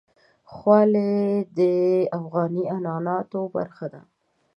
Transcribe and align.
خولۍ 0.53 1.15
د 1.57 1.59
افغاني 2.17 2.63
عنعناتو 2.75 3.41
برخه 3.55 3.85
ده. 3.93 4.01